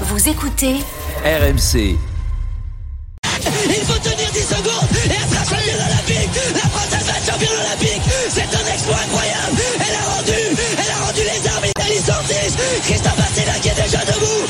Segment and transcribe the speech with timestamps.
[0.00, 0.74] Vous écoutez
[1.24, 1.94] RMC.
[3.66, 6.34] Il faut tenir 10 secondes et être championne olympique.
[6.52, 8.02] La France va être championne olympique.
[8.28, 9.62] C'est un exploit incroyable.
[9.78, 10.32] Elle a rendu,
[10.74, 11.64] elle a rendu les armes.
[11.66, 12.50] Italie sortie.
[12.82, 14.42] Christophe Bastila qui est déjà debout.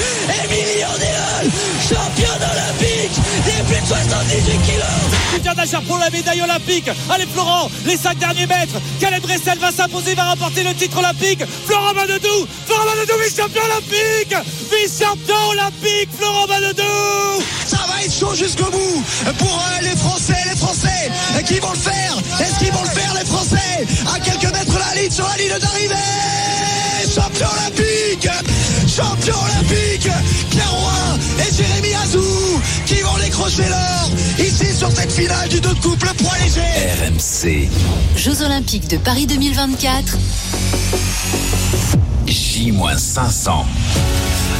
[0.45, 1.53] Émilie Andéol,
[1.93, 5.14] championne olympique des plus de 78 kilos.
[5.35, 6.89] Julien Dachar pour la médaille olympique.
[7.11, 8.81] Allez Florent, les 5 derniers mètres.
[9.01, 11.43] Caleb Dressel va s'imposer, va remporter le titre olympique.
[11.67, 14.35] Florent Manodou, Florent Manodou, vice-champion olympique.
[14.71, 17.43] Vice-champion olympique, Florent Manodou.
[17.67, 19.05] Ça va être chaud jusqu'au bout
[19.39, 21.11] pour euh, les Français, les Français
[21.43, 22.17] qui vont le faire?
[22.41, 23.87] Est-ce qu'ils vont le faire les Français?
[24.15, 25.95] À quelques mètres la ligne sur la ligne d'arrivée.
[27.15, 27.84] Champion olympique,
[28.95, 30.09] champion olympique.
[30.51, 35.75] Pierre Roy et Jérémy Azou qui vont décrocher l'or ici sur cette finale du deux
[35.75, 36.61] de couple poids léger.
[37.03, 37.69] RMC.
[38.17, 40.17] Jeux Olympiques de Paris 2024.
[42.27, 43.65] J-500.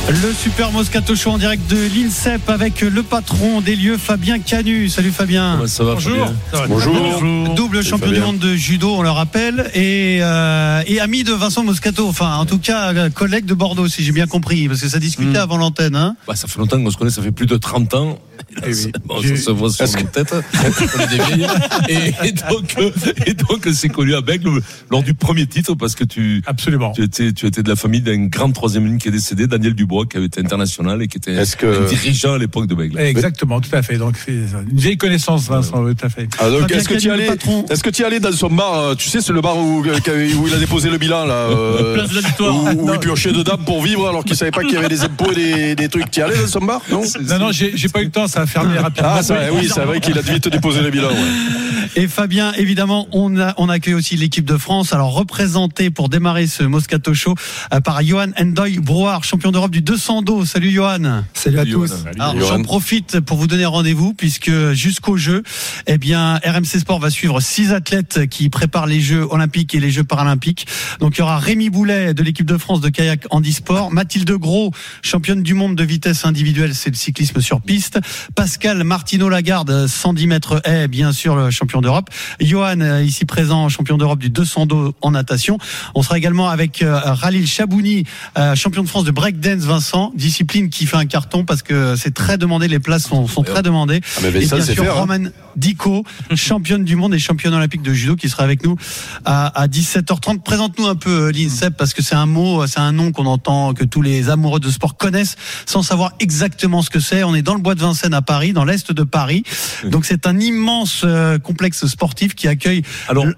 [0.09, 4.89] Le Super Moscato Show en direct de l'INSEP avec le patron des lieux, Fabien Canu.
[4.91, 5.67] Salut Fabien.
[5.67, 6.33] ça va, Bonjour.
[6.69, 7.55] Bonjour.
[7.55, 11.65] Double champion du monde de judo, on le rappelle, et, euh, et ami de Vincent
[11.65, 12.07] Moscato.
[12.07, 14.99] Enfin, en tout cas, euh, collègue de Bordeaux, si j'ai bien compris, parce que ça
[14.99, 15.43] discutait Hmm.
[15.43, 15.97] avant l'antenne.
[15.97, 18.19] Hein Bah, ça fait longtemps qu'on se connaît, ça fait plus de 30 ans.
[19.07, 21.47] Bon, ça se voit sur est des vieilles.
[21.89, 22.91] et, et donc, euh,
[23.27, 26.93] et donc, c'est connu à Bègle lors du premier titre parce que tu, Absolument.
[26.93, 29.75] tu étais, tu étais de la famille d'un grand troisième ligne qui est décédé, Daniel
[29.75, 32.99] Dubois, qui avait été international et qui était que- un dirigeant à l'époque de Bègle.
[32.99, 33.97] Exactement, tout à fait.
[33.97, 36.29] Donc, c'est une vieille connaissance, Vincent, tout à fait.
[36.39, 37.65] Ah, est-ce que tu y allais patron.
[37.71, 39.85] Est-ce que tu y allais dans son bar euh, Tu sais, c'est le bar où,
[39.85, 41.35] euh, où il a déposé le bilan là.
[41.35, 42.55] euh, Place de la Victoire.
[42.77, 45.03] Où, où il piochait dedans pour vivre alors qu'il savait pas qu'il y avait des
[45.03, 46.11] impôts et des, des trucs.
[46.11, 48.27] Tu y allais dans son bar Non Non, non, j'ai j'ai pas eu le temps,
[48.29, 49.13] ça rapidement.
[49.17, 51.09] Ah, ça, oui, c'est vrai qu'il a vite déposé le bilan.
[51.09, 51.15] ouais.
[51.97, 54.93] Et Fabien, évidemment, on, a, on accueille aussi l'équipe de France.
[54.93, 57.37] Alors, représentée pour démarrer ce Moscato Show
[57.73, 60.45] euh, par Johan Endoy Brouard, champion d'Europe du 200 dos.
[60.45, 61.23] Salut Johan.
[61.35, 61.93] Salut à tous.
[62.19, 65.45] Alors, j'en profite pour vous donner rendez-vous puisque jusqu'au jeu,
[65.87, 69.91] eh bien, RMC Sport va suivre six athlètes qui préparent les Jeux Olympiques et les
[69.91, 70.67] Jeux Paralympiques.
[70.99, 74.73] Donc, il y aura Rémi Boulet de l'équipe de France de kayak handisport, Mathilde Gros,
[75.03, 78.01] championne du monde de vitesse individuelle, c'est le cyclisme sur piste,
[78.35, 83.69] Pascal Martino Lagarde, 110 mètres haies, bien sûr, le champion d'Europe, Johan, euh, ici présent,
[83.69, 85.59] champion d'Europe du 200 dos en natation.
[85.95, 88.05] On sera également avec euh, Ralil Chabouni,
[88.37, 92.13] euh, champion de France de breakdance, Vincent, discipline qui fait un carton parce que c'est
[92.13, 94.01] très demandé, les places sont, sont très demandées.
[94.17, 95.01] Ah, mais et bien sûr, faire, hein.
[95.01, 98.77] Roman Dico, championne du monde et championne olympique de judo qui sera avec nous
[99.25, 100.43] à, à 17h30.
[100.43, 103.85] Présente-nous un peu l'INSEP parce que c'est un mot, c'est un nom qu'on entend, que
[103.85, 105.37] tous les amoureux de sport connaissent
[105.67, 107.23] sans savoir exactement ce que c'est.
[107.23, 109.45] On est dans le bois de Vincennes à Paris, dans l'est de Paris.
[109.85, 112.83] Donc c'est un immense euh, complexe sportif qui accueille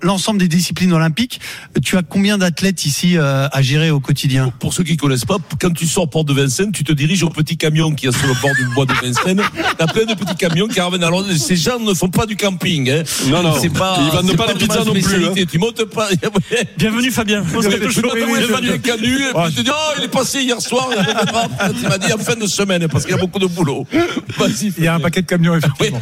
[0.02, 1.40] l'ensemble des disciplines olympiques.
[1.84, 4.52] Tu as combien d'athlètes ici euh, à gérer au quotidien?
[4.58, 7.30] Pour ceux qui connaissent pas, quand tu sors porte de Vincennes, tu te diriges au
[7.30, 9.42] petit camion qui est sur le bord du bois de Vincennes.
[9.78, 11.04] T'as plein de petits camions qui ramènent.
[11.04, 13.02] Alors, ces gens ne font pas du camping, hein.
[13.28, 13.54] Non, non.
[13.60, 15.44] C'est pas, Ils vendent pas les vraiment pizzas non plus, hein.
[15.50, 16.08] Tu montes pas.
[16.78, 17.42] Bienvenue Fabien.
[17.42, 21.48] Un canu, et puis tu te dis, oh, il est passé hier soir, il pas.
[21.88, 23.86] M'as dit en fin de semaine, parce qu'il y a beaucoup de boulot.
[24.38, 24.65] Vas-y.
[24.76, 26.00] Il y a un paquet de camions, effectivement.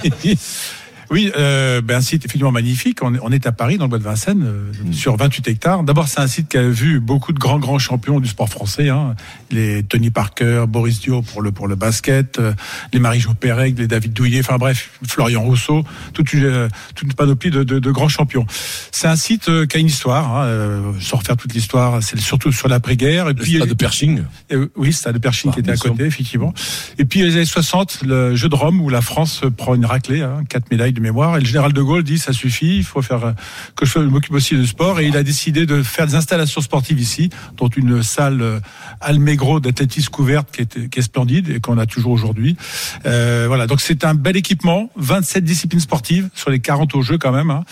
[1.10, 1.30] Oui.
[1.36, 2.98] Euh, ben, un site effectivement magnifique.
[3.02, 5.82] On est, on est à Paris, dans le bois de Vincennes, euh, sur 28 hectares.
[5.84, 8.88] D'abord, c'est un site qui a vu beaucoup de grands, grands champions du sport français.
[8.88, 9.14] Hein.
[9.50, 12.52] Les Tony Parker, Boris Dio pour le, pour le basket, euh,
[12.92, 17.14] les Marie-Jo Pérec, les David Douillet, enfin bref, Florian Rousseau, toute une, euh, toute une
[17.14, 18.46] panoplie de, de, de grands champions.
[18.92, 22.18] C'est un site euh, qui a une histoire, hein, euh, sans refaire toute l'histoire, c'est
[22.18, 23.26] surtout sur l'après-guerre.
[23.28, 24.22] Et Le puis, stade de Pershing.
[24.52, 26.54] euh, oui, c'est de Pershing Ah, qui était à côté, effectivement.
[26.98, 30.22] Et puis, les années 60, le jeu de Rome où la France prend une raclée,
[30.22, 31.36] hein, quatre médailles de mémoire.
[31.36, 33.32] Et le général de Gaulle dit, ça suffit, il faut faire euh,
[33.76, 35.00] que je m'occupe aussi du sport.
[35.00, 38.60] Et il a décidé de faire des installations sportives ici, dont une salle euh,
[39.00, 42.56] Almegro d'athlétisme couverte qui est, splendide et qu'on a toujours aujourd'hui.
[43.04, 47.18] Euh, voilà, donc c'est un bel équipement, 27 disciplines sportives sur les 40 au jeu
[47.18, 47.50] quand même.
[47.50, 47.64] Hein.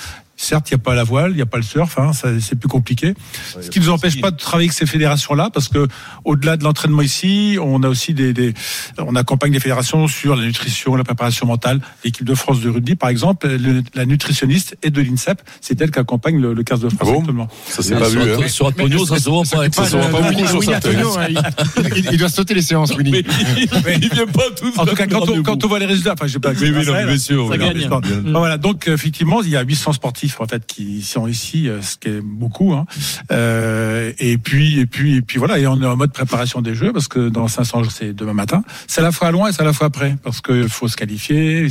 [0.42, 2.10] Certes, il n'y a pas la voile, il n'y a pas le surf, hein,
[2.40, 3.14] c'est plus compliqué.
[3.60, 5.86] Ce qui ne nous empêche pas de travailler avec ces fédérations-là, parce que
[6.24, 8.52] au-delà de l'entraînement ici, on a aussi des, des,
[8.98, 11.80] on accompagne les fédérations sur la nutrition, la préparation mentale.
[12.04, 15.92] L'équipe de France de rugby, par exemple, le- la nutritionniste est de l'INSEP, c'est elle
[15.92, 17.48] qui accompagne le, le 15 de France Ah bon actuellement.
[17.68, 18.20] Ça s'est pas vu.
[18.20, 18.48] Sur, Hein.
[18.48, 19.70] sur Antonio, ça se voit pas.
[19.70, 20.80] Ça se voit pas beaucoup sur ça.
[21.28, 23.12] il, il doit sauter les séances, Winnie.
[23.12, 23.22] Mais
[23.96, 26.14] il, il vient pas tout En tout cas, quand on, quand on voit les résultats,
[26.14, 26.50] enfin, je sais pas.
[26.50, 27.46] Oui, oui, bien sûr.
[28.32, 31.96] Voilà, donc effectivement, il y a 800 sportifs en fait qui sont ici, euh, ce
[31.96, 32.72] qui est beaucoup.
[32.72, 32.86] Hein.
[33.30, 36.74] Euh, et puis, et puis, et puis voilà, et on est en mode préparation des
[36.74, 38.64] Jeux parce que dans 500 jours, c'est demain matin.
[38.86, 40.96] C'est à la fois loin et c'est à la fois près parce qu'il faut se
[40.96, 41.68] qualifier.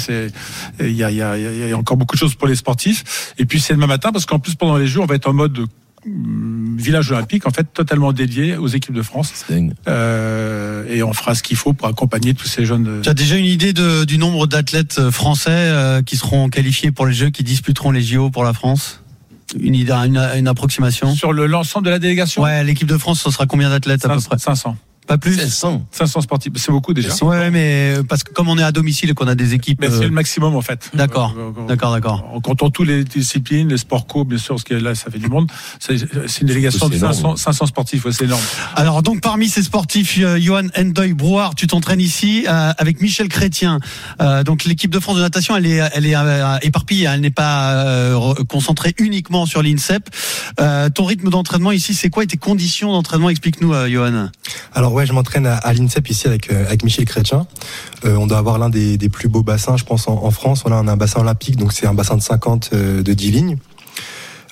[0.79, 3.33] Il y a, y a, encore beaucoup de choses pour les sportifs.
[3.37, 5.33] Et puis c'est demain matin parce qu'en plus pendant les Jeux, on va être en
[5.33, 5.65] mode
[6.05, 9.45] village olympique en fait totalement dédié aux équipes de France.
[9.87, 12.87] Euh, et on fera ce qu'il faut pour accompagner tous ces jeunes.
[12.87, 16.49] euh, Tu as déjà une idée de- du nombre d'athlètes euh, français euh, qui seront
[16.49, 19.03] qualifiés pour les Jeux, qui disputeront les JO pour la France?
[19.59, 21.13] Une, idée, une, une approximation?
[21.13, 22.41] Sur le- l'ensemble de la délégation?
[22.41, 24.37] Ouais, l'équipe de France, ce sera combien d'athlètes à peu près?
[24.39, 24.77] 500.
[25.11, 25.85] Pas plus 500.
[25.91, 27.13] 500 sportifs, c'est beaucoup déjà.
[27.21, 29.79] Ouais, mais euh, parce que comme on est à domicile et qu'on a des équipes.
[29.81, 30.89] Mais euh, c'est le maximum en fait.
[30.93, 32.23] D'accord, Euh, d'accord, d'accord.
[32.33, 35.19] En comptant toutes les disciplines, les sports co, bien sûr, parce que là, ça fait
[35.19, 35.51] du monde.
[35.79, 35.95] C'est
[36.41, 37.13] une délégation de C'est énorme.
[37.13, 38.41] 500, 500 sportifs, ouais, c'est énorme.
[38.77, 43.27] Alors donc parmi ces sportifs, euh, Johan Endoy Brouard, tu t'entraînes ici euh, avec Michel
[43.27, 43.79] Chrétien.
[44.21, 47.31] Euh, donc l'équipe de France de natation, elle est, elle est euh, éparpillée, elle n'est
[47.31, 50.09] pas euh, concentrée uniquement sur l'INSEP.
[50.61, 53.29] Euh, ton rythme d'entraînement ici, c'est quoi et tes conditions d'entraînement?
[53.29, 54.29] Explique-nous, euh, Johan.
[54.73, 57.47] Alors ouais, je m'entraîne à, à l'INSEP ici avec euh, avec Michel Chrétien.
[58.05, 60.63] Euh, on doit avoir l'un des, des plus beaux bassins, je pense, en, en France.
[60.65, 63.57] On a un bassin olympique, donc c'est un bassin de 50 euh, de 10 lignes.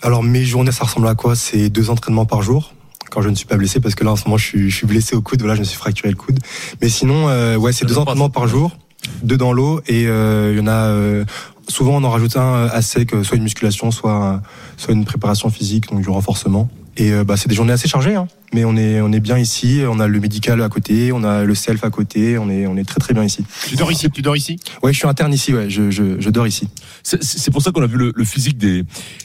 [0.02, 1.36] Alors mes journées, ça ressemble à quoi?
[1.36, 2.74] C'est deux entraînements par jour
[3.10, 4.76] quand je ne suis pas blessé, parce que là en ce moment je suis, je
[4.76, 5.40] suis blessé au coude.
[5.42, 6.40] Voilà, je me suis fracturé le coude.
[6.82, 8.78] Mais sinon, euh, ouais, c'est deux ne entraînements par jour,
[9.24, 10.90] deux dans l'eau, et euh, il y en a.
[10.90, 11.26] euh,
[11.68, 14.42] souvent, on en rajoute un à sec, euh, soit une musculation, soit
[14.78, 16.70] soit une préparation physique, donc du renforcement.
[16.98, 18.28] Et bah, c'est des journées assez chargées, hein.
[18.54, 19.82] Mais on est on est bien ici.
[19.88, 22.38] On a le médical à côté, on a le self à côté.
[22.38, 23.46] On est on est très très bien ici.
[23.68, 24.60] Tu dors ici Tu dors ici?
[24.84, 25.54] Ouais, je suis interne ici.
[25.54, 26.68] Ouais, je je, je dors ici.
[27.04, 28.84] C'est c'est pour ça qu'on a vu le, le physique des,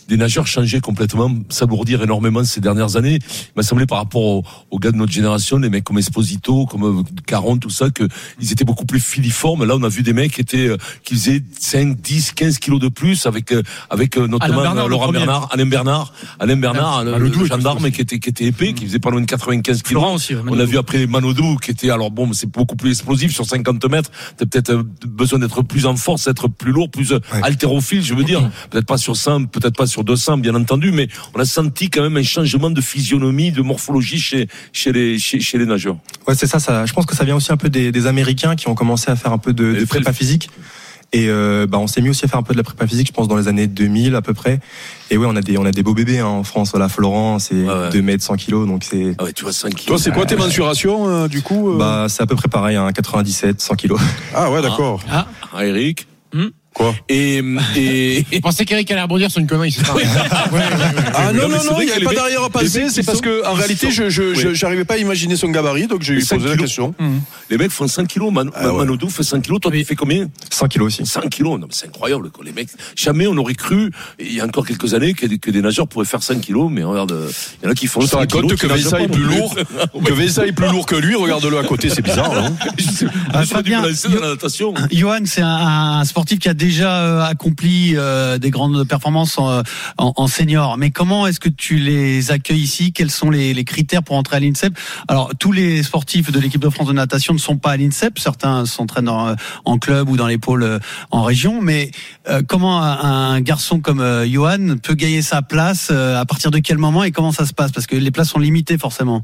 [0.09, 3.19] des nageurs changer complètement, s'alourdir énormément ces dernières années.
[3.23, 6.67] Il m'a semblé par rapport aux, aux gars de notre génération, les mecs comme Esposito,
[6.67, 8.05] comme euh, Caron, tout ça, que
[8.41, 9.65] ils étaient beaucoup plus filiformes.
[9.65, 12.81] Là, on a vu des mecs qui étaient, euh, qui faisaient 5, 10, 15 kilos
[12.81, 15.13] de plus avec, euh, avec euh, notamment Alain Bernard, Laurent.
[15.13, 18.87] Bernard, Alain Bernard, Alain Bernard, Ah, le, le gendarme qui était, qui était épais, qui
[18.87, 20.01] faisait pas loin de 95 kilos.
[20.03, 22.91] Florent aussi, ouais, On a vu après Manodou qui était alors bon, c'est beaucoup plus
[22.91, 24.11] explosif sur 50 mètres.
[24.37, 27.41] T'as peut-être euh, besoin d'être plus en force, d'être plus lourd, plus euh, Ouais.
[27.43, 28.51] haltérophile, je veux dire.
[28.71, 32.03] Peut-être pas sur 100, peut-être pas sur 200, bien entendu, mais on a senti quand
[32.03, 35.97] même un changement de physionomie, de morphologie chez chez les chez, chez les nageurs.
[36.29, 36.85] Ouais, c'est ça, ça.
[36.87, 39.17] Je pense que ça vient aussi un peu des, des Américains qui ont commencé à
[39.17, 40.51] faire un peu de, de prépa physique.
[41.15, 43.07] Et euh, bah, on s'est mis aussi à faire un peu de la prépa physique,
[43.07, 44.59] je pense, dans les années 2000 à peu près.
[45.13, 46.73] Et ouais, on a des, on a des beaux bébés hein, en France.
[46.73, 47.91] Voilà, Florent, c'est ouais.
[47.91, 49.87] 2 mètres 100 kilos, donc c'est, Ah ouais, tu vois 5 kilos.
[49.87, 52.75] Toi, c'est quoi tes mensurations, euh, du coup euh bah, c'est à peu près pareil,
[52.75, 54.01] hein, 97, 100 kilos.
[54.35, 55.01] Ah ouais, d'accord.
[55.09, 55.27] Ah,
[55.65, 56.09] Eric.
[56.33, 56.49] Hmm.
[56.75, 57.39] Quoi Et
[57.77, 59.77] et Je pensais qu'Eric allait rebondir sur une connerie.
[59.95, 61.03] Ouais, ouais, ouais, ouais.
[61.15, 63.47] Ah non, Non, non, il n'y avait pas d'arrière à mecs, C'est parce sont- que,
[63.47, 66.95] en réalité, je, j'arrivais pas à imaginer son gabarit, donc j'ai posé la question.
[67.51, 68.33] les mecs font 5 kilos.
[68.33, 68.79] Man- Ah ouais.
[68.79, 69.61] Manodou fait 5 kilos.
[69.61, 71.07] Toi, tu fais combien 100 kilos aussi.
[71.07, 72.45] 100 kilos, non, mais c'est incroyable, quoi.
[72.45, 75.63] Les mecs, jamais on aurait cru, il y a encore quelques années, que, que des
[75.63, 77.15] nageurs pourraient faire 5 kilos, mais regarde,
[77.63, 79.23] il y en a qui font Je te 5 raconte kilos, que pas est plus
[79.25, 79.55] lourd,
[80.05, 83.07] que Vesa est plus lourd que lui, regarde-le à côté, c'est bizarre, non Je sais-
[83.33, 84.75] j'aurais dû Fabien, me lancer dans la natation.
[84.91, 85.47] Johan, c'est un,
[86.01, 89.63] un sportif qui a déjà euh, accompli euh, des grandes performances en,
[89.99, 90.79] en- en senior.
[90.79, 92.93] Mais comment est-ce que tu les accueilles ici?
[92.93, 94.79] Quels sont les, critères pour entrer à l'INSEP?
[95.09, 98.19] Alors, tous les sportifs de l'équipe de France de natation ne sont pas à l'INSEP.
[98.19, 100.79] Certains s'entraînent en, club ou dans les pôles euh,
[101.11, 101.61] en région.
[101.61, 101.91] Mais
[102.49, 107.11] comment un, garçon comme Johan peut gagner sa place À partir de quel moment et
[107.11, 107.73] comment ça se passe?
[107.73, 109.23] Parce que les places sont limitées forcément.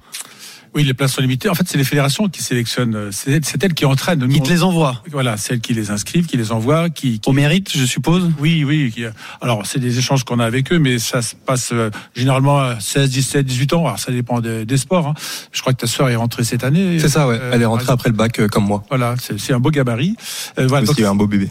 [0.75, 1.49] Oui, les places sont limitées.
[1.49, 2.94] En fait, c'est les fédérations qui sélectionnent.
[2.94, 4.20] euh, C'est c'est elles qui entraînent.
[4.20, 7.28] Nous, Qui te les envoie Voilà, celles qui les inscrivent, qui les envoient, qui, qui-
[7.28, 8.93] Au mérite, je suppose Oui, oui.
[8.94, 9.05] qui-
[9.40, 12.78] alors, c'est des échanges qu'on a avec eux, mais ça se passe euh, généralement à
[12.78, 13.84] 16, 17, 18 ans.
[13.87, 15.08] Alors, ça dépend des, des sports.
[15.08, 15.14] hein.
[15.50, 16.99] Je crois que ta sœur est rentrée cette année.
[17.00, 17.38] C'est ça, ouais.
[17.40, 18.84] Euh, Elle est rentrée après le bac euh, comme moi.
[18.90, 20.14] Voilà, c'est c'est un beau gabarit.
[20.59, 21.49] Euh, voilà, donc- un beau bébé.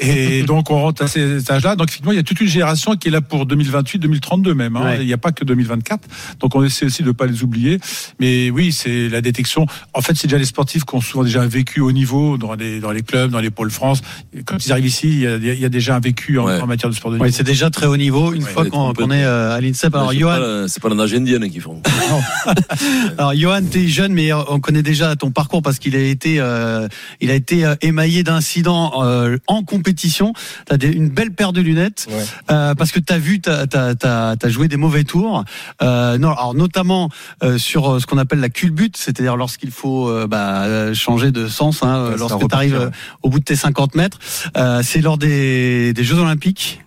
[0.00, 1.76] et, et donc on rentre à ces âges-là.
[1.76, 4.76] Donc effectivement, il y a toute une génération qui est là pour 2028, 2032 même.
[4.76, 4.84] hein.
[4.84, 4.98] Ouais.
[5.00, 6.06] Il n'y a pas que 2024.
[6.40, 7.78] Donc on essaie aussi de ne pas les oublier.
[8.20, 9.66] Mais oui, c'est la détection.
[9.94, 12.80] En fait, c'est déjà les sportifs qui ont souvent déjà vécu au niveau dans les
[12.80, 14.00] dans les clubs, dans les pôles France.
[14.44, 16.60] Quand ils arrivent ici, il y a, il y a déjà un vécu en, Ouais.
[16.60, 17.30] en matière de sport de niveau.
[17.30, 19.94] c'est déjà très haut niveau une Ouais, fois qu'on est euh, à l'INSEP.
[19.94, 21.80] Alors, C'est Johan, C'est pas la nage indienne qu'ils font.
[23.18, 26.88] Alors Johan, t'es jeune, mais on connaît déjà ton parcours parce qu'il a été, euh,
[27.20, 30.32] il a été euh, émaillé d'incidents euh, en compétition.
[30.66, 32.24] T'as des- une belle paire de lunettes Ouais.
[32.50, 35.44] euh, parce que t'as vu, t'as t'as t'as t'as joué des mauvais tours.
[35.82, 37.10] Euh, non, alors notamment
[37.42, 41.48] euh, sur ce qu'on appelle la culbute, c'est-à-dire lorsqu'il faut euh, bah, euh, changer de
[41.48, 42.90] sens, hein, Ouais, lorsque tu arrives ouais.
[43.22, 44.18] au bout de tes 50 mètres.
[44.56, 46.82] Euh, C'est lors des, des Jeux Olympiques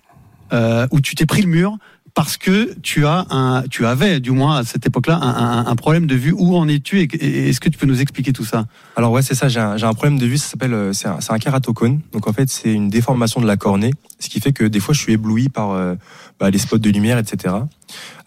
[0.54, 1.78] euh, où tu t'es pris le mur
[2.14, 6.16] parce que tu as un, tu avais du moins à cette époque-là un, problème de
[6.16, 6.34] vue.
[6.36, 8.66] Où en es-tu et, est-ce que tu peux nous expliquer tout ça?
[8.96, 9.48] Alors ouais, c'est ça.
[9.48, 10.38] J'ai un, problème de vue.
[10.38, 12.02] Ça s'appelle, euh, c'est un, c'est kératocone.
[12.12, 14.94] Donc en fait, c'est une déformation de la cornée, ce qui fait que des fois,
[14.94, 15.96] je suis ébloui par euh,
[16.40, 17.56] bah, les spots de lumière, etc.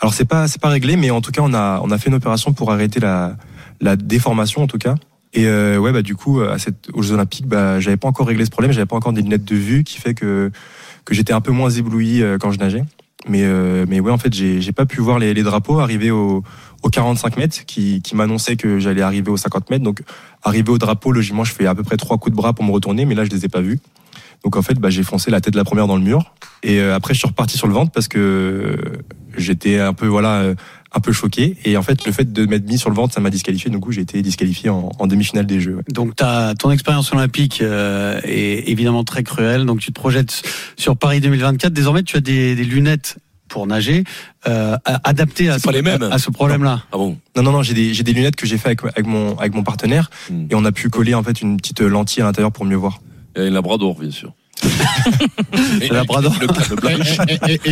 [0.00, 2.08] Alors c'est pas, c'est pas réglé, mais en tout cas, on a, on a fait
[2.08, 3.36] une opération pour arrêter la,
[3.80, 4.94] la déformation, en tout cas.
[5.34, 8.26] Et euh, ouais, bah du coup, à cette, aux Jeux Olympiques, bah j'avais pas encore
[8.26, 8.72] réglé ce problème.
[8.72, 10.50] J'avais pas encore des lunettes de vue, qui fait que
[11.04, 12.84] que j'étais un peu moins ébloui euh, quand je nageais.
[13.28, 16.42] Mais euh, mais ouais, en fait, j'ai pas pu voir les, drapeaux arriver au
[16.82, 19.84] au 45 mètres, qui qui m'annonçait que j'allais arriver au 50 mètres.
[19.84, 20.02] Donc
[20.42, 22.72] arrivé au drapeau, logiquement, je fais à peu près trois coups de bras pour me
[22.72, 23.78] retourner, mais là, je les ai pas vus.
[24.44, 26.34] Donc en fait, bah, j'ai foncé la tête de la première dans le mur.
[26.64, 28.76] Et euh, après, je suis reparti sur le ventre parce que
[29.36, 30.54] j'étais un peu voilà
[30.94, 31.56] un peu choqué.
[31.64, 33.70] Et en fait, le fait de m'être mis sur le ventre, ça m'a disqualifié.
[33.70, 35.76] Du coup, j'ai été disqualifié en, en demi-finale des Jeux.
[35.76, 35.82] ouais.
[35.92, 39.64] Donc ta, ton expérience olympique euh, est évidemment très cruelle.
[39.64, 40.42] Donc tu te projettes
[40.76, 41.72] sur Paris 2024.
[41.72, 43.16] Désormais, tu as des, des lunettes
[43.48, 44.04] pour nager
[44.48, 46.02] euh, a- adaptées à, ce, pas les mêmes.
[46.02, 46.84] à, à ce problème-là.
[46.90, 47.18] Ah bon?
[47.36, 49.54] Non, non, non, j'ai des, j'ai des lunettes que j'ai fait avec, avec mon, avec
[49.54, 50.46] mon partenaire Hmm.
[50.50, 53.00] et on a pu coller en fait une petite lentille à l'intérieur pour mieux voir.
[53.36, 54.32] Et un labrador, bien sûr.
[54.62, 55.88] C'est et,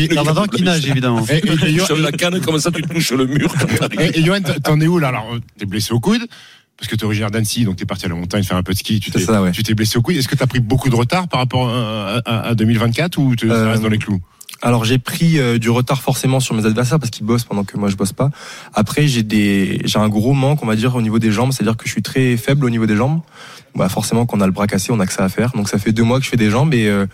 [0.09, 1.25] Le labrador qui nage évidemment.
[1.31, 3.53] et, et, et, Yo- Sur la canne, comme ça, tu touches le mur
[3.99, 6.27] et- Johan, t'en es où là Alors, t'es blessé au coude
[6.77, 8.79] parce que t'es originaire d'Annecy, donc t'es parti à la montagne faire un peu de
[8.79, 9.01] ski.
[9.01, 9.53] Tu C'est t'es, ça, ouais.
[9.53, 10.17] tu t'es blessé au coude.
[10.17, 13.51] Est-ce que t'as pris beaucoup de retard par rapport à, à- à 2024 ou tu
[13.51, 14.21] Euh, restes dans les clous
[14.63, 17.79] Alors j'ai pris euh, du retard forcément sur mes adversaires parce qu'ils bossent pendant que
[17.79, 18.31] moi je bosse pas.
[18.75, 21.77] Après j'ai des j'ai un gros manque on va dire au niveau des jambes, c'est-à-dire
[21.77, 23.21] que je suis très faible au niveau des jambes.
[23.75, 25.53] Bah forcément quand on a le bras cassé, on a que ça à faire.
[25.53, 27.07] Donc ça fait deux mois que je fais des jambes et euh,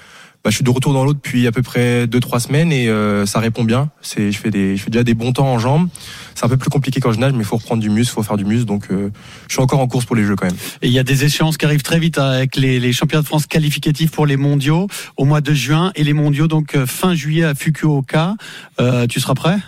[0.47, 2.89] bah, je suis de retour dans l'eau depuis à peu près deux trois semaines et
[2.89, 3.91] euh, ça répond bien.
[4.01, 5.89] C'est je fais des je fais déjà des bons temps en jambes.
[6.37, 8.23] C'est un peu plus compliqué quand je nage mais il faut reprendre du muscle, faut
[8.23, 9.11] faire du muscle donc euh,
[9.49, 10.55] je suis encore en course pour les jeux quand même.
[10.83, 13.23] Et il y a des échéances qui arrivent très vite hein, avec les, les championnats
[13.23, 14.87] de France qualificatifs pour les mondiaux
[15.17, 18.37] au mois de juin et les mondiaux donc euh, fin juillet à Fukuoka.
[18.81, 19.59] Euh, tu seras prêt?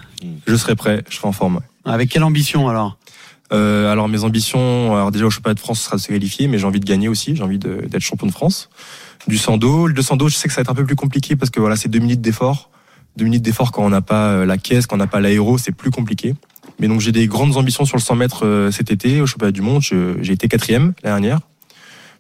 [0.46, 1.58] Je serai prêt, je serai en forme.
[1.86, 2.98] Avec quelle ambition alors?
[3.52, 6.46] Euh, alors mes ambitions, alors déjà au championnat de France, ce sera de se qualifier,
[6.46, 7.34] mais j'ai envie de gagner aussi.
[7.34, 8.68] J'ai envie d'être champion de France.
[9.28, 11.36] Du sando, le 200 dos, je sais que ça va être un peu plus compliqué
[11.36, 12.70] parce que voilà, c'est deux minutes d'effort.
[13.16, 15.58] Deux minutes d'effort quand on n'a pas euh, la caisse, quand on n'a pas l'aéro,
[15.58, 16.34] c'est plus compliqué.
[16.80, 19.52] Mais donc j'ai des grandes ambitions sur le 100 mètres euh, cet été au championnat
[19.52, 19.82] du monde.
[19.82, 21.40] J'ai été quatrième l'année dernière.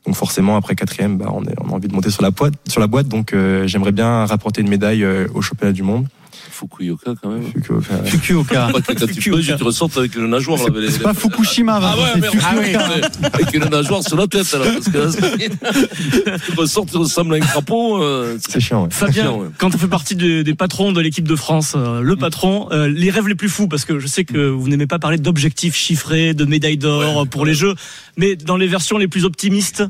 [0.06, 2.54] Donc forcément après quatrième, bah, on a envie de monter sur la boîte.
[2.68, 6.08] Sur la boîte, donc euh, j'aimerais bien rapporter une médaille euh, au championnat du monde.
[6.50, 7.42] Fukuoka, quand même.
[7.52, 7.94] Fukuoka.
[8.04, 8.68] Fukuoka.
[8.72, 10.58] Pas que quand tu tu te ressortes avec une nageoire.
[10.58, 12.34] là, avec les- C'est pas Fukushima, Ah Vincent, ouais, merde.
[12.34, 13.30] Fukuoka.
[13.34, 14.66] Avec une nageoire sur la tête, alors.
[14.72, 18.02] Parce que là, tu ressors, tu ressembles à un crapaud.
[18.02, 18.84] euh, C'est chiant.
[18.84, 18.88] Ouais.
[18.90, 19.48] Fabien, ouais.
[19.58, 22.88] quand on fait partie des, des patrons de l'équipe de France, euh, le patron, euh,
[22.88, 25.74] les rêves les plus fous, parce que je sais que vous n'aimez pas parler d'objectifs
[25.76, 27.74] chiffrés, de médailles d'or pour les Jeux,
[28.16, 29.82] mais dans les versions les plus optimistes,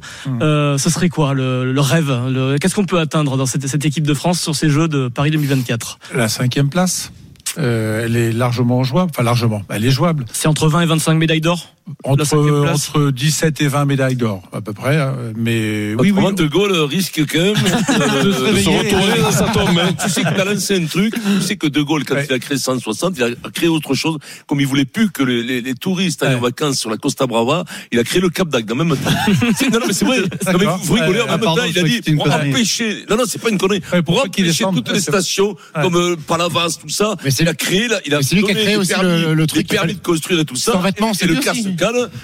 [0.42, 3.84] euh, ce serait quoi le, le rêve le- Qu'est-ce qu'on peut atteindre dans cette, cette
[3.84, 7.10] équipe de France sur ces Jeux de Paris 2024 La cinquième place,
[7.58, 9.10] euh, elle est largement jouable.
[9.12, 9.62] Enfin, largement.
[9.68, 10.24] Elle est jouable.
[10.32, 11.74] C'est entre 20 et 25 médailles d'or?
[12.04, 12.36] Entre,
[12.70, 14.96] entre 17 et 20 médailles d'or, à peu près.
[14.98, 15.14] hein.
[15.36, 16.34] Mais oui, oui.
[16.34, 18.78] De Gaulle risque quand même De se de se réveiller.
[18.78, 19.78] retourner dans sa tombe.
[19.78, 19.90] hein.
[20.02, 21.14] Tu sais qu'il a lancé un truc.
[21.14, 22.26] Tu sais que De Gaulle, quand Ouais.
[22.28, 24.18] il a créé 160, il a créé autre chose.
[24.46, 26.50] Comme il voulait plus que les, les- les touristes aillent en Ouais.
[26.50, 29.10] vacances sur la Costa Brava, il a créé le Cap d'Agde en même temps.
[29.72, 30.18] Non, non, mais c'est vrai.
[30.20, 31.56] Non, mais vous, rigolez en même temps.
[31.68, 32.50] Il a dit que connerie.
[32.50, 33.04] empêcher.
[33.10, 33.82] Non, non, c'est pas une connerie.
[33.92, 35.82] Ouais, pour empêcher toutes les stations, Ouais.
[35.82, 38.54] comme euh, Palavas, tout ça, Mais c'est- il a créé, là, il a qui a
[38.54, 40.80] créé aussi permis, le- truc permis de construire et tout ça.
[40.98, 41.40] Et c'est le lui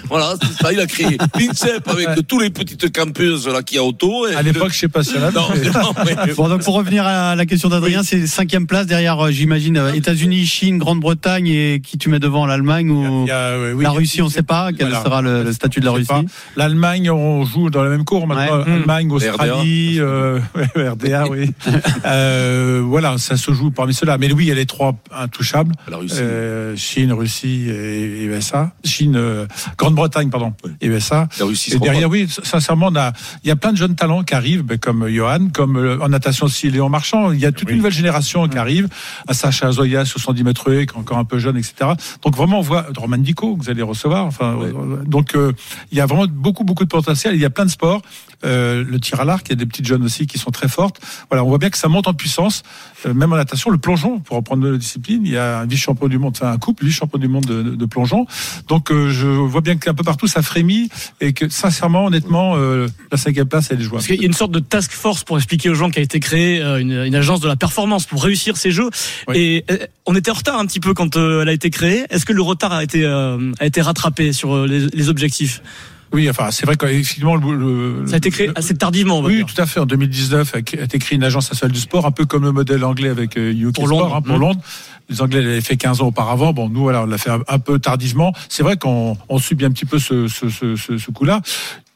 [0.09, 2.15] voilà, c'est ça, il a créé l'INSEP avec Ouais.
[2.27, 4.27] tous les petites campeuses là qu'il y a autour.
[4.27, 7.05] et À l'époque, je sais pas si a non, non, mais- Bon, donc pour revenir
[7.05, 11.81] à la question d'Adrien, c'est cinquième place derrière, euh, j'imagine, euh, États-Unis, Chine, Grande-Bretagne et
[11.83, 14.87] qui tu mets devant l'Allemagne ou euh, oui, la Russie, on ne sait pas quel
[14.89, 15.03] Voilà.
[15.03, 16.11] sera le, le statut de la Russie.
[16.55, 18.59] L'Allemagne, on joue dans la même cour maintenant.
[18.63, 18.71] Ouais.
[18.73, 21.49] Allemagne, Australie, euh, ouais, RDA, oui.
[22.05, 24.17] euh, voilà, ça se joue parmi ceux-là.
[24.17, 25.73] Mais oui, il y a les trois intouchables.
[25.89, 26.15] La Russie.
[26.75, 28.71] Chine, Russie et USA.
[28.83, 31.27] Chine, euh, Grande-Bretagne, pardon, et USA.
[31.39, 34.23] La Russie Et derrière, oui, sincèrement, on a, il y a plein de jeunes talents
[34.23, 37.31] qui arrivent, ben, comme Johan, comme euh, en natation aussi Léon Marchand.
[37.31, 38.87] Il y a toute une nouvelle génération qui arrive.
[39.27, 41.91] À Sacha Zoya, 70 mètres qui est encore un peu jeune, etc.
[42.23, 44.25] Donc vraiment, on voit Roman Dico que vous allez recevoir.
[44.25, 45.51] Enfin, euh, donc euh,
[45.91, 47.35] il y a vraiment beaucoup, beaucoup de potentiel.
[47.35, 48.01] Il y a plein de sports.
[48.43, 50.67] Euh, le tir à l'arc, il y a des petites jeunes aussi qui sont très
[50.67, 50.99] fortes.
[51.29, 52.63] Voilà, on voit bien que ça monte en puissance,
[53.05, 53.71] euh, même en natation.
[53.71, 56.57] Le plongeon, pour reprendre la discipline, il y a un vice-champion du monde, enfin un
[56.57, 58.25] couple vice-champion du monde de, de- de plongeon.
[58.67, 60.89] Donc euh, je vois bien qu'un peu partout ça frémit
[61.21, 63.97] et que sincèrement, honnêtement, euh, la cinquième place, elle est jouable.
[63.97, 66.01] Parce qu'il y a une sorte de task force pour expliquer aux gens qui a
[66.01, 68.89] été créée, euh, une, une agence de la performance pour réussir ces jeux.
[69.27, 69.37] Oui.
[69.37, 72.05] Et euh, on était en retard un petit peu quand euh, elle a été créée.
[72.09, 75.61] Est-ce que le retard a été euh, a été rattrapé sur les, les objectifs?
[76.13, 77.55] Oui, enfin, c'est vrai qu'effectivement, le,
[78.01, 79.45] le- Ça a été créé assez tardivement, on va Oui, dire.
[79.47, 79.79] tout à fait.
[79.79, 82.83] En 2019, a été créée une agence nationale du sport, un peu comme le modèle
[82.85, 84.15] anglais avec euh, UK Pour Sport, Londres.
[84.15, 84.41] hein, pour Mm.
[84.41, 84.61] Londres.
[85.09, 86.51] Les Anglais l'avaient fait 15 ans auparavant.
[86.53, 88.33] Bon, nous, voilà, on l'a fait un, un peu tardivement.
[88.49, 91.41] C'est vrai qu'on on subit un petit peu ce, ce, ce, ce, ce coup-là.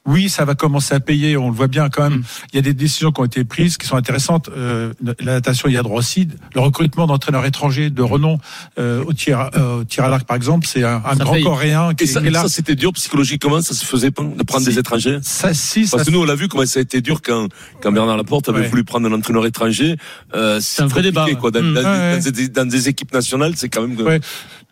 [0.10, 1.38] Oui, ça va commencer à payer.
[1.38, 2.24] On le voit bien quand même.
[2.52, 4.50] Il y a des décisions qui ont été prises qui sont intéressantes.
[4.56, 6.28] Euh, la natation, il y a droit aussi.
[6.56, 8.40] Le recrutement d'entraîneurs étrangers de renom
[8.80, 11.44] euh, au tir, euh, au tir à l'arc, par exemple, c'est un, grand paye.
[11.44, 12.42] coréen qui Et ça, est là.
[12.44, 14.72] ça, c'était dur psychologiquement, ça se faisait pas de prendre Si.
[14.72, 15.20] des étrangers.
[15.22, 17.48] Ça, si, ça Parce que nous, on l'a vu comment ça a été dur quand,
[17.82, 18.68] quand Bernard Laporte avait Ouais.
[18.68, 19.96] voulu prendre un entraîneur étranger.
[20.36, 21.52] Euh, c'est un vrai compliqué, débat, Quoi.
[21.52, 21.74] Dans, ouais.
[21.74, 21.86] dans- Mm.
[21.86, 24.00] Ouais, dans des, dans des équipes nationales, c'est quand même.
[24.02, 24.20] Ouais.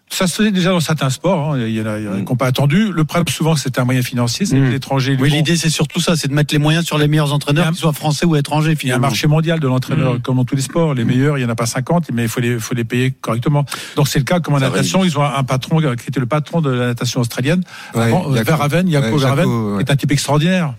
[0.10, 1.54] Ça se faisait déjà dans certains sports.
[1.54, 1.60] hein.
[1.60, 2.24] Il y en a, Mm.
[2.24, 2.92] qui n'ont pas attendu.
[2.94, 4.46] Le problème, souvent, c'était un moyen financier.
[4.46, 4.66] C'est Mm.
[4.68, 5.18] que l'étranger.
[5.20, 7.76] Oui, l'idée c'est surtout ça, c'est de mettre les moyens sur les meilleurs entraîneurs, qu'ils
[7.76, 9.08] soient français ou étrangers Il y a un finalement.
[9.08, 10.20] marché mondial de l'entraîneur, Mm.
[10.22, 10.94] comme dans tous les sports.
[10.94, 13.12] Les meilleurs, il y en a pas 50, mais il faut les, faut les payer
[13.12, 13.66] correctement.
[13.98, 15.04] Donc c'est le cas comme en Ça natation.
[15.04, 18.32] Ils ont un patron euh, qui était le patron de la natation australienne, Ouais, avant,
[18.32, 18.46] euh, Jaco.
[18.46, 19.84] Verhaven, Ouais, Verhaven, Jaco, ouais.
[19.84, 20.74] qui est un type extraordinaire.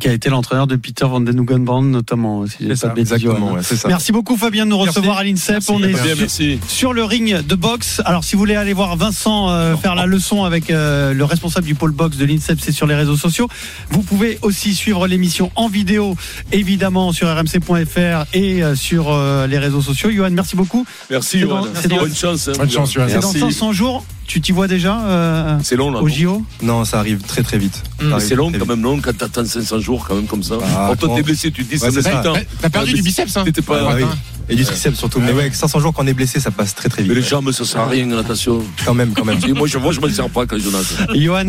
[0.00, 2.46] Qui a été l'entraîneur de Peter Van Den Hoogenbrand notamment.
[2.46, 3.86] Si C'est ça, Exactement, ouais, c'est ça.
[3.88, 4.88] Merci beaucoup Fabien de nous Merci.
[4.98, 5.52] recevoir à l'INSEP.
[5.56, 5.70] Merci.
[5.70, 6.58] On est Bien, sur, merci.
[6.66, 8.00] sur le ring de boxe.
[8.06, 11.66] Alors si vous voulez aller voir Vincent euh, faire la leçon avec euh, le responsable
[11.66, 13.46] du pôle boxe de l'INSEP, c'est sur les réseaux sociaux.
[13.90, 16.16] Vous pouvez aussi suivre l'émission en vidéo,
[16.50, 20.10] évidemment sur rmc.fr et euh, sur euh, les réseaux sociaux.
[20.10, 20.86] Johan, merci beaucoup.
[21.10, 21.60] Merci, C'est Johan.
[21.60, 22.48] dans- c'est dans- Bonne chance.
[22.48, 22.52] hein.
[22.58, 23.06] Bonne chance, Johan.
[23.08, 23.38] C'est dans Merci.
[23.40, 24.04] 500 jours.
[24.26, 26.00] Tu t'y vois déjà euh, C'est long, là.
[26.00, 27.82] au JO Non, ça arrive très très vite.
[28.18, 28.68] C'est long quand vite.
[28.68, 30.56] même, non, quand t'attends 500 jours, quand même, comme ça.
[30.62, 33.36] Ah, Quand toi t'es blessé, tu te dis, Ouais, ça c'est T'as perdu du biceps,
[33.36, 33.90] hein T'étais pas.
[33.90, 34.04] Ah oui.
[34.48, 35.20] Et du triceps surtout.
[35.20, 37.10] Mais ouais, avec 500 jours qu'on est blessé, ça passe très très vite.
[37.10, 38.62] Mais les jambes, ça sert à rien, la natation.
[38.84, 39.38] Quand même, quand même.
[39.46, 40.84] Et moi, je, moi, je m'en sers pas quand je nage.
[41.14, 41.44] Johan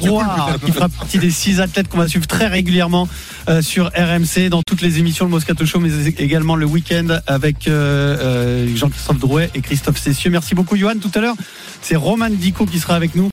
[0.00, 3.08] Brouard, qui fera partie des six athlètes qu'on va suivre très régulièrement
[3.48, 7.68] euh, sur RMC dans toutes les émissions le Moscato Show, mais également le week-end avec
[7.68, 10.30] euh, euh, Jean-Christophe Drouet et Christophe Cessieux.
[10.30, 10.94] Merci beaucoup, Johan.
[11.00, 11.36] Tout à l'heure,
[11.82, 13.28] c'est Roman Dico qui sera avec nous.